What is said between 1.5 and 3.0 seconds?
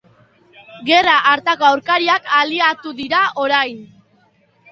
aurkariak, aliatu